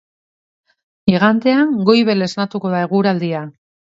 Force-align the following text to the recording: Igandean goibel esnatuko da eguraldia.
Igandean 1.11 1.75
goibel 1.89 2.27
esnatuko 2.29 2.71
da 2.77 2.83
eguraldia. 2.89 3.43